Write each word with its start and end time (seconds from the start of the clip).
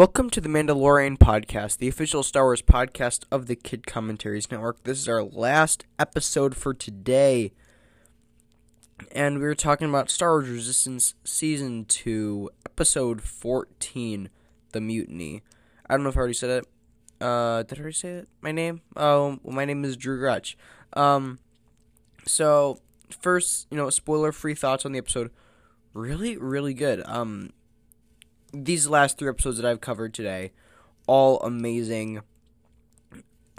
Welcome 0.00 0.30
to 0.30 0.40
the 0.40 0.48
Mandalorian 0.48 1.18
podcast, 1.18 1.76
the 1.76 1.86
official 1.86 2.22
Star 2.22 2.44
Wars 2.44 2.62
podcast 2.62 3.24
of 3.30 3.48
the 3.48 3.54
Kid 3.54 3.86
Commentaries 3.86 4.50
Network. 4.50 4.82
This 4.84 4.98
is 4.98 5.10
our 5.10 5.22
last 5.22 5.84
episode 5.98 6.56
for 6.56 6.72
today. 6.72 7.52
And 9.12 9.40
we 9.40 9.44
were 9.44 9.54
talking 9.54 9.90
about 9.90 10.08
Star 10.08 10.30
Wars 10.30 10.48
Resistance 10.48 11.12
Season 11.24 11.84
2, 11.84 12.48
Episode 12.64 13.20
14, 13.20 14.30
The 14.72 14.80
Mutiny. 14.80 15.42
I 15.86 15.96
don't 15.96 16.02
know 16.02 16.08
if 16.08 16.16
I 16.16 16.20
already 16.20 16.32
said 16.32 16.62
it. 16.62 16.64
Uh, 17.20 17.62
did 17.64 17.76
I 17.76 17.82
already 17.82 17.94
say 17.94 18.08
it? 18.12 18.28
My 18.40 18.52
name? 18.52 18.80
Oh, 18.96 19.38
well, 19.42 19.54
my 19.54 19.66
name 19.66 19.84
is 19.84 19.98
Drew 19.98 20.18
Grutch. 20.18 20.54
Um, 20.94 21.40
so, 22.26 22.80
first, 23.20 23.66
you 23.70 23.76
know, 23.76 23.90
spoiler 23.90 24.32
free 24.32 24.54
thoughts 24.54 24.86
on 24.86 24.92
the 24.92 24.98
episode. 24.98 25.30
Really, 25.92 26.38
really 26.38 26.72
good. 26.72 27.02
Um, 27.04 27.50
these 28.52 28.88
last 28.88 29.18
three 29.18 29.28
episodes 29.28 29.58
that 29.58 29.66
I've 29.66 29.80
covered 29.80 30.14
today, 30.14 30.52
all 31.06 31.40
amazing 31.40 32.22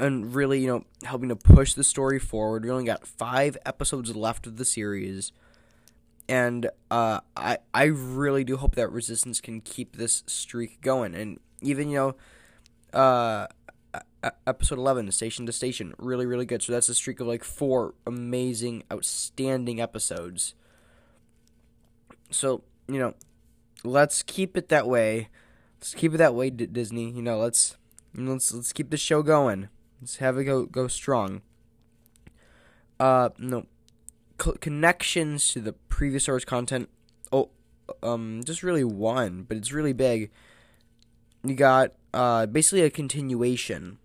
and 0.00 0.34
really, 0.34 0.60
you 0.60 0.66
know, 0.66 0.84
helping 1.04 1.28
to 1.28 1.36
push 1.36 1.74
the 1.74 1.84
story 1.84 2.18
forward. 2.18 2.64
We 2.64 2.70
only 2.70 2.84
got 2.84 3.06
five 3.06 3.56
episodes 3.66 4.16
left 4.16 4.46
of 4.46 4.56
the 4.56 4.64
series. 4.64 5.32
And 6.28 6.70
uh, 6.90 7.20
I 7.36 7.58
I 7.74 7.84
really 7.84 8.44
do 8.44 8.56
hope 8.56 8.76
that 8.76 8.90
Resistance 8.90 9.40
can 9.40 9.60
keep 9.60 9.96
this 9.96 10.22
streak 10.26 10.80
going. 10.80 11.14
And 11.14 11.38
even, 11.60 11.90
you 11.90 11.96
know, 12.94 12.98
uh, 12.98 13.46
episode 14.46 14.78
11, 14.78 15.10
Station 15.12 15.46
to 15.46 15.52
Station, 15.52 15.94
really, 15.98 16.26
really 16.26 16.46
good. 16.46 16.62
So 16.62 16.72
that's 16.72 16.88
a 16.88 16.94
streak 16.94 17.20
of 17.20 17.26
like 17.26 17.44
four 17.44 17.94
amazing, 18.06 18.84
outstanding 18.92 19.80
episodes. 19.80 20.54
So, 22.30 22.62
you 22.86 22.98
know, 22.98 23.14
let's 23.84 24.22
keep 24.22 24.56
it 24.56 24.68
that 24.68 24.86
way. 24.86 25.28
Let's 25.78 25.94
keep 25.94 26.14
it 26.14 26.18
that 26.18 26.34
way, 26.34 26.50
D- 26.50 26.66
Disney. 26.66 27.10
You 27.10 27.22
know, 27.22 27.38
let's 27.38 27.76
let's 28.14 28.52
let's 28.52 28.72
keep 28.72 28.90
the 28.90 28.96
show 28.96 29.22
going. 29.22 29.68
Let's 30.00 30.16
have 30.16 30.38
it 30.38 30.44
go 30.44 30.66
go 30.66 30.88
strong. 30.88 31.42
Uh, 32.98 33.30
no, 33.38 33.66
Co- 34.38 34.52
connections 34.52 35.48
to 35.48 35.60
the 35.60 35.72
previous 35.72 36.24
source 36.24 36.44
content. 36.44 36.88
Oh, 37.32 37.50
um, 38.02 38.42
just 38.44 38.62
really 38.62 38.84
one, 38.84 39.44
but 39.48 39.56
it's 39.56 39.72
really 39.72 39.92
big. 39.92 40.30
You 41.44 41.54
got 41.54 41.92
uh 42.12 42.46
basically 42.46 42.82
a 42.82 42.90
continuation 42.90 43.98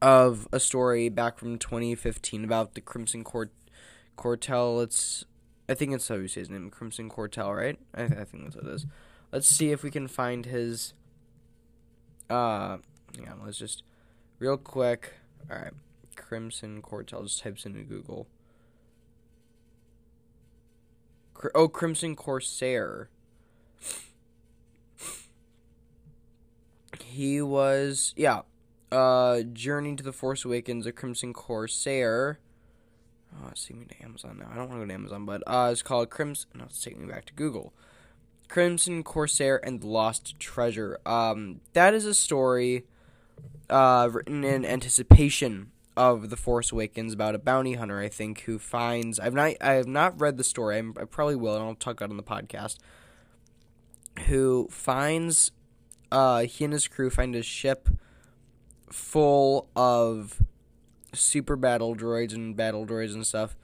of 0.00 0.48
a 0.52 0.60
story 0.60 1.08
back 1.08 1.38
from 1.38 1.58
2015 1.58 2.44
about 2.44 2.74
the 2.74 2.80
Crimson 2.80 3.24
Court 3.24 3.50
Cortel. 4.16 4.82
It's 4.82 5.24
I 5.72 5.74
think 5.74 5.94
it's 5.94 6.06
how 6.06 6.16
you 6.16 6.28
say 6.28 6.40
his 6.40 6.50
name, 6.50 6.68
Crimson 6.68 7.08
Cortel, 7.08 7.56
right? 7.56 7.78
I, 7.94 8.02
I 8.02 8.24
think 8.24 8.44
that's 8.44 8.56
what 8.56 8.66
it 8.66 8.74
is. 8.74 8.86
Let's 9.32 9.48
see 9.48 9.70
if 9.72 9.82
we 9.82 9.90
can 9.90 10.06
find 10.06 10.44
his. 10.44 10.92
Uh, 12.28 12.76
yeah, 13.18 13.32
let's 13.42 13.56
just 13.56 13.82
real 14.38 14.58
quick. 14.58 15.14
All 15.50 15.56
right, 15.56 15.72
Crimson 16.14 16.82
Cortel. 16.82 17.22
Just 17.22 17.42
types 17.42 17.64
into 17.64 17.80
Google. 17.84 18.26
Oh, 21.54 21.68
Crimson 21.68 22.16
Corsair. 22.16 23.08
He 27.02 27.40
was 27.40 28.12
yeah. 28.14 28.42
Uh, 28.90 29.40
Journey 29.40 29.96
to 29.96 30.02
the 30.02 30.12
Force 30.12 30.44
Awakens, 30.44 30.84
a 30.84 30.92
Crimson 30.92 31.32
Corsair. 31.32 32.40
Oh, 33.42 33.48
it's 33.50 33.68
me 33.70 33.84
to 33.86 34.04
Amazon 34.04 34.38
now. 34.38 34.48
I 34.52 34.56
don't 34.56 34.68
want 34.68 34.80
to 34.80 34.84
go 34.84 34.88
to 34.88 34.94
Amazon, 34.94 35.26
but 35.26 35.42
uh, 35.46 35.70
it's 35.72 35.82
called 35.82 36.10
Crimson. 36.10 36.50
No, 36.54 36.64
it's 36.64 36.82
taking 36.82 37.06
me 37.06 37.12
back 37.12 37.24
to 37.26 37.32
Google. 37.32 37.72
Crimson 38.48 39.02
Corsair 39.02 39.64
and 39.64 39.80
the 39.80 39.86
Lost 39.86 40.38
Treasure. 40.38 40.98
Um, 41.06 41.60
that 41.72 41.94
is 41.94 42.04
a 42.04 42.14
story 42.14 42.84
uh, 43.70 44.08
written 44.12 44.44
in 44.44 44.64
anticipation 44.64 45.70
of 45.96 46.30
the 46.30 46.36
Force 46.36 46.70
Awakens 46.72 47.12
about 47.12 47.34
a 47.34 47.38
bounty 47.38 47.74
hunter, 47.74 48.00
I 48.00 48.08
think, 48.08 48.42
who 48.42 48.58
finds. 48.58 49.18
I've 49.18 49.34
not. 49.34 49.54
I 49.60 49.72
have 49.72 49.88
not 49.88 50.20
read 50.20 50.36
the 50.36 50.44
story. 50.44 50.78
I'm, 50.78 50.94
i 51.00 51.04
probably 51.04 51.36
will, 51.36 51.56
and 51.56 51.64
I'll 51.64 51.74
talk 51.74 52.00
about 52.00 52.10
it 52.10 52.12
on 52.12 52.16
the 52.16 52.22
podcast. 52.22 52.78
Who 54.26 54.68
finds? 54.70 55.50
Uh, 56.10 56.42
he 56.42 56.64
and 56.64 56.72
his 56.72 56.88
crew 56.88 57.08
find 57.08 57.34
a 57.34 57.42
ship 57.42 57.88
full 58.90 59.70
of 59.74 60.42
super 61.12 61.56
battle 61.56 61.94
droids 61.94 62.34
and 62.34 62.56
battle 62.56 62.86
droids 62.86 63.14
and 63.14 63.26
stuff. 63.26 63.56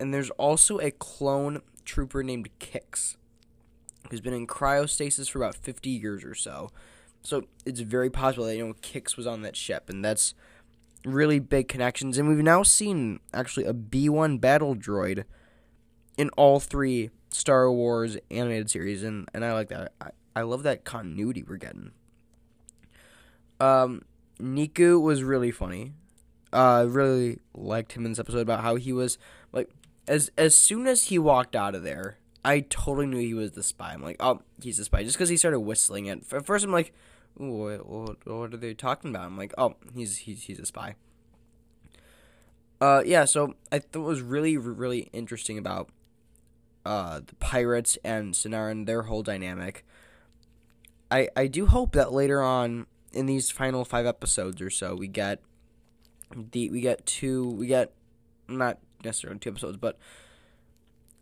And 0.00 0.12
there's 0.12 0.30
also 0.30 0.78
a 0.78 0.90
clone 0.90 1.62
trooper 1.84 2.22
named 2.22 2.50
Kix, 2.60 3.16
who's 4.10 4.20
been 4.20 4.34
in 4.34 4.46
cryostasis 4.46 5.30
for 5.30 5.38
about 5.38 5.56
50 5.56 5.90
years 5.90 6.24
or 6.24 6.34
so. 6.34 6.70
So 7.22 7.44
it's 7.66 7.80
very 7.80 8.10
possible 8.10 8.46
that 8.46 8.56
you 8.56 8.66
know 8.66 8.74
Kix 8.74 9.16
was 9.16 9.26
on 9.26 9.42
that 9.42 9.56
ship, 9.56 9.88
and 9.88 10.04
that's 10.04 10.34
really 11.04 11.38
big 11.40 11.68
connections. 11.68 12.16
And 12.16 12.28
we've 12.28 12.38
now 12.38 12.62
seen 12.62 13.20
actually 13.34 13.66
a 13.66 13.74
B1 13.74 14.40
battle 14.40 14.76
droid 14.76 15.24
in 16.16 16.30
all 16.30 16.60
three 16.60 17.10
Star 17.30 17.70
Wars 17.70 18.16
animated 18.30 18.70
series, 18.70 19.02
and, 19.02 19.28
and 19.34 19.44
I 19.44 19.52
like 19.52 19.68
that. 19.68 19.92
I, 20.00 20.10
I 20.36 20.42
love 20.42 20.62
that 20.62 20.84
continuity 20.84 21.44
we're 21.46 21.56
getting. 21.56 21.90
Um, 23.60 24.02
Neeku 24.40 25.00
was 25.00 25.22
really 25.24 25.50
funny 25.50 25.92
uh, 26.52 26.86
really 26.88 27.38
liked 27.54 27.92
him 27.92 28.04
in 28.04 28.12
this 28.12 28.18
episode 28.18 28.40
about 28.40 28.62
how 28.62 28.76
he 28.76 28.92
was 28.92 29.18
like 29.52 29.70
as 30.08 30.30
as 30.38 30.54
soon 30.54 30.86
as 30.86 31.04
he 31.04 31.18
walked 31.18 31.54
out 31.54 31.74
of 31.74 31.82
there, 31.82 32.18
I 32.44 32.60
totally 32.60 33.06
knew 33.06 33.18
he 33.18 33.34
was 33.34 33.52
the 33.52 33.62
spy. 33.62 33.92
I'm 33.92 34.02
like, 34.02 34.16
oh, 34.20 34.40
he's 34.60 34.78
the 34.78 34.84
spy, 34.84 35.02
just 35.02 35.16
because 35.16 35.28
he 35.28 35.36
started 35.36 35.60
whistling 35.60 36.06
it. 36.06 36.22
At 36.32 36.46
first, 36.46 36.64
I'm 36.64 36.72
like, 36.72 36.92
what, 37.34 37.86
what, 37.86 38.26
what 38.26 38.54
are 38.54 38.56
they 38.56 38.74
talking 38.74 39.10
about? 39.10 39.26
I'm 39.26 39.36
like, 39.36 39.52
oh, 39.58 39.76
he's 39.94 40.18
he's 40.18 40.44
he's 40.44 40.58
a 40.58 40.66
spy. 40.66 40.94
Uh, 42.80 43.02
yeah. 43.04 43.24
So 43.24 43.54
I 43.70 43.80
thought 43.80 44.00
was 44.00 44.22
really 44.22 44.56
really 44.56 45.10
interesting 45.12 45.58
about 45.58 45.90
uh 46.86 47.20
the 47.26 47.34
pirates 47.36 47.98
and 48.04 48.34
Synara 48.34 48.70
and 48.70 48.86
their 48.86 49.02
whole 49.02 49.22
dynamic. 49.22 49.84
I 51.10 51.28
I 51.36 51.46
do 51.48 51.66
hope 51.66 51.92
that 51.92 52.12
later 52.12 52.40
on 52.40 52.86
in 53.12 53.26
these 53.26 53.50
final 53.50 53.84
five 53.84 54.06
episodes 54.06 54.60
or 54.60 54.70
so 54.70 54.94
we 54.94 55.08
get 55.08 55.40
the 56.34 56.70
we 56.70 56.80
get 56.80 57.06
two 57.06 57.48
we 57.50 57.66
get 57.66 57.92
not 58.48 58.78
necessarily 59.04 59.38
two 59.38 59.50
episodes, 59.50 59.76
but 59.76 59.98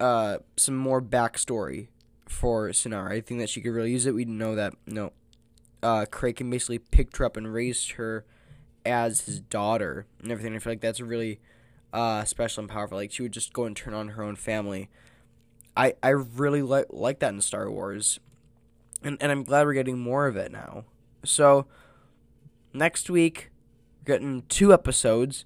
uh 0.01 0.39
some 0.57 0.77
more 0.77 1.01
backstory 1.01 1.89
for 2.29 2.69
Synara. 2.71 3.13
I 3.13 3.21
think 3.21 3.41
that 3.41 3.49
she 3.51 3.61
could 3.61 3.71
really 3.71 3.93
use 3.93 4.07
it. 4.07 4.15
We 4.15 4.25
know 4.25 4.55
that 4.55 4.75
no. 4.87 5.13
uh 5.83 6.07
Kragan 6.11 6.51
basically 6.51 6.79
picked 6.79 7.17
her 7.19 7.25
up 7.25 7.37
and 7.37 7.53
raised 7.53 7.93
her 7.93 8.25
as 8.85 9.23
his 9.23 9.41
daughter 9.41 10.07
and 10.23 10.31
everything. 10.31 10.55
I 10.55 10.59
feel 10.59 10.73
like 10.73 10.81
that's 10.81 11.01
really 11.01 11.41
uh 11.93 12.25
special 12.25 12.63
and 12.63 12.71
powerful. 12.71 12.99
Like 12.99 13.13
she 13.13 13.23
would 13.23 13.33
just 13.33 13.53
go 13.53 13.65
and 13.65 13.77
turn 13.77 13.95
on 13.95 14.09
her 14.09 14.23
own 14.23 14.37
family. 14.37 14.89
I 15.77 15.95
I 16.03 16.11
really 16.11 16.63
like 16.63 16.87
like 16.91 17.21
that 17.21 17.33
in 17.33 17.41
Star 17.41 17.71
Wars. 17.71 18.21
And 19.03 19.17
and 19.21 19.31
I'm 19.31 19.45
glad 19.45 19.67
we're 19.67 19.75
getting 19.75 19.99
more 19.99 20.27
of 20.27 20.37
it 20.37 20.51
now. 20.51 20.85
So 21.25 21.67
next 22.73 23.09
week 23.09 23.51
getting 24.07 24.43
two 24.49 24.73
episodes 24.73 25.45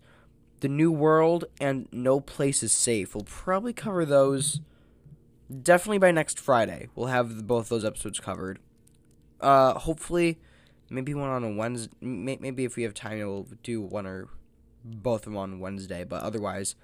The 0.61 0.69
New 0.69 0.93
World 0.93 1.47
and 1.61 1.89
No 1.91 2.21
Place 2.21 2.63
is 2.63 2.73
Safe. 2.73 3.15
We'll 3.15 3.25
probably 3.25 3.73
cover 3.73 4.05
those 4.05 4.61
definitely 5.63 5.99
by 5.99 6.13
next 6.13 6.39
Friday. 6.39 6.89
We'll 6.95 7.09
have 7.09 7.47
both 7.47 7.69
those 7.69 7.85
episodes 7.85 8.21
covered. 8.21 8.61
Uh, 9.41 9.75
hopefully, 9.75 10.39
maybe 10.91 11.15
one 11.15 11.31
on 11.31 11.43
a 11.43 11.51
Wednesday. 11.51 11.93
Maybe 12.01 12.65
if 12.65 12.77
we 12.77 12.85
have 12.85 12.95
time, 12.95 13.19
we'll 13.19 13.49
do 13.63 13.81
one 13.81 14.07
or 14.07 14.29
both 14.85 15.23
of 15.23 15.33
them 15.33 15.37
on 15.37 15.59
Wednesday. 15.59 16.05
But 16.05 16.23
otherwise, 16.23 16.77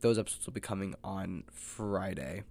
those 0.00 0.18
episodes 0.18 0.46
will 0.46 0.54
be 0.54 0.60
coming 0.60 0.94
on 1.02 1.44
Friday. 1.52 2.44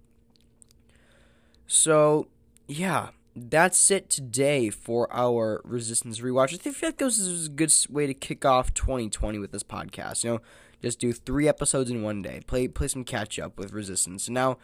So, 1.66 2.28
yeah, 2.68 3.08
that's 3.36 3.90
it 3.90 4.08
today 4.10 4.70
for 4.70 5.12
our 5.12 5.60
Resistance 5.64 6.20
rewatch. 6.20 6.54
I 6.54 6.56
think 6.56 6.78
that 6.80 6.96
goes 6.96 7.18
is 7.18 7.46
a 7.46 7.50
good 7.50 7.72
way 7.90 8.06
to 8.06 8.14
kick 8.14 8.44
off 8.44 8.72
2020 8.74 9.38
with 9.38 9.52
this 9.52 9.62
podcast. 9.62 10.24
You 10.24 10.30
know, 10.30 10.40
just 10.82 11.00
do 11.00 11.12
three 11.12 11.48
episodes 11.48 11.90
in 11.90 12.02
one 12.02 12.22
day. 12.22 12.40
Play 12.46 12.68
play 12.68 12.88
some 12.88 13.04
catch 13.04 13.38
up 13.38 13.58
with 13.58 13.72
Resistance. 13.72 14.28
And 14.28 14.34
now, 14.34 14.58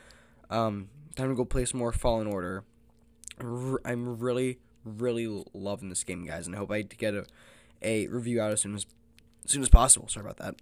um, 0.51 0.89
time 1.17 1.31
to 1.31 1.35
go 1.35 1.45
play 1.45 1.65
some 1.65 1.81
more 1.81 1.93
Fallen 1.93 2.27
Order. 2.27 2.65
I'm 3.41 4.19
really 4.19 4.59
really 4.85 5.45
loving 5.53 5.89
this 5.89 6.05
game, 6.05 6.25
guys, 6.25 6.47
and 6.47 6.55
I 6.55 6.59
hope 6.59 6.71
I 6.71 6.83
get 6.83 7.15
a, 7.15 7.27
a 7.83 8.07
review 8.07 8.41
out 8.41 8.53
as 8.53 8.61
soon 8.61 8.75
as 8.75 8.87
as 9.45 9.51
soon 9.51 9.63
as 9.63 9.69
possible. 9.69 10.09
Sorry 10.09 10.25
about 10.25 10.37
that. 10.39 10.57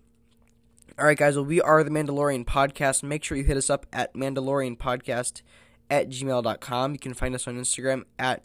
All 0.98 1.04
right, 1.04 1.18
guys. 1.18 1.36
Well, 1.36 1.44
we 1.44 1.60
are 1.60 1.84
the 1.84 1.90
Mandalorian 1.90 2.44
Podcast. 2.44 3.02
Make 3.02 3.22
sure 3.22 3.36
you 3.36 3.44
hit 3.44 3.56
us 3.56 3.68
up 3.68 3.86
at 3.92 4.14
Mandalorian 4.14 4.78
Podcast 4.78 5.42
at 5.90 6.08
gmail.com. 6.08 6.92
You 6.92 6.98
can 6.98 7.14
find 7.14 7.34
us 7.34 7.46
on 7.48 7.56
Instagram 7.56 8.04
at 8.18 8.42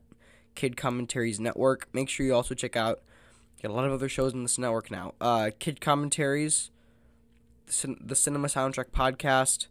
Kid 0.56 0.78
Commentaries 0.78 1.40
Network. 1.40 1.88
Make 1.94 2.10
sure 2.10 2.26
you 2.26 2.34
also 2.34 2.56
check 2.56 2.76
out 2.76 3.02
got 3.64 3.72
a 3.72 3.74
lot 3.74 3.86
of 3.86 3.94
other 3.94 4.10
shows 4.10 4.34
in 4.34 4.44
this 4.44 4.58
network 4.58 4.92
now. 4.92 5.14
Uh, 5.22 5.50
Kid 5.58 5.80
Commentaries, 5.80 6.70
the, 7.66 7.96
the 8.00 8.16
Cinema 8.16 8.50
Soundtrack 8.50 8.92
Podcast, 8.92 9.68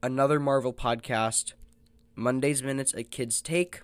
another 0.00 0.38
Marvel 0.38 0.72
podcast, 0.72 1.54
Monday's 2.14 2.62
Minutes, 2.62 2.94
a 2.94 3.02
Kid's 3.02 3.42
Take, 3.42 3.80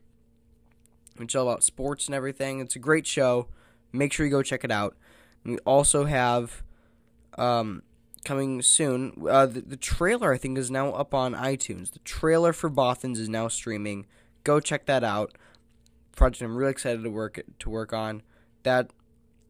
which 1.17 1.33
is 1.33 1.37
all 1.37 1.49
about 1.49 1.65
sports 1.65 2.07
and 2.07 2.15
everything. 2.15 2.61
It's 2.61 2.77
a 2.77 2.79
great 2.79 3.05
show. 3.05 3.49
Make 3.93 4.13
sure 4.13 4.27
you 4.27 4.31
go 4.31 4.45
check 4.45 4.63
it 4.63 4.71
out. 4.71 4.97
We 5.45 5.59
also 5.59 6.05
have 6.05 6.63
um, 7.37 7.83
coming 8.25 8.63
soon. 8.63 9.27
Uh, 9.29 9.47
the, 9.47 9.61
the 9.61 9.77
trailer 9.77 10.33
I 10.33 10.39
think 10.39 10.59
is 10.59 10.71
now 10.71 10.91
up 10.91 11.15
on 11.15 11.35
iTunes. 11.35 11.93
The 11.93 11.99
trailer 12.01 12.53
for 12.53 12.71
Bothans 12.71 13.19
is 13.19 13.29
now 13.29 13.49
streaming. 13.49 14.07
Go 14.43 14.61
check 14.61 14.87
that 14.87 15.05
out. 15.05 15.37
Project 16.17 16.43
I'm 16.43 16.57
really 16.57 16.71
excited 16.71 17.03
to 17.03 17.11
work 17.11 17.41
to 17.59 17.71
work 17.71 17.93
on. 17.93 18.23
That 18.63 18.91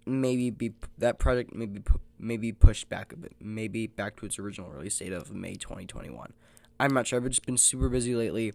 maybe 0.07 0.51
be 0.51 0.73
that 0.99 1.19
project 1.19 1.55
maybe 1.55 1.83
maybe 2.19 2.53
pushed 2.53 2.89
back 2.89 3.13
a 3.13 3.17
bit, 3.17 3.33
maybe 3.41 3.87
back 3.87 4.17
to 4.17 4.27
its 4.27 4.39
original 4.39 4.71
release 4.71 4.99
date 4.99 5.13
of 5.13 5.33
May 5.33 5.55
2021. 5.55 6.33
I'm 6.81 6.93
not 6.93 7.07
sure. 7.07 7.21
I've 7.21 7.29
just 7.29 7.47
been 7.47 7.59
super 7.59 7.89
busy 7.89 8.15
lately. 8.15 8.53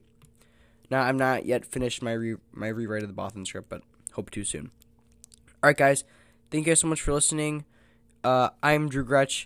Now 0.89 1.01
I'm 1.01 1.18
not 1.18 1.45
yet 1.45 1.65
finished 1.65 2.01
my 2.01 2.13
re- 2.13 2.38
my 2.51 2.68
rewrite 2.68 3.04
of 3.04 3.13
the 3.13 3.22
Bothan 3.22 3.45
script, 3.45 3.69
but 3.69 3.83
hope 4.13 4.30
to 4.31 4.44
soon. 4.44 4.72
All 5.62 5.68
right, 5.68 5.77
guys. 5.77 6.04
Thank 6.50 6.65
you 6.65 6.72
guys 6.72 6.80
so 6.80 6.88
much 6.88 7.01
for 7.01 7.13
listening. 7.13 7.65
Uh, 8.24 8.50
I'm 8.63 8.89
Drew 8.89 9.06
Gretsch, 9.06 9.45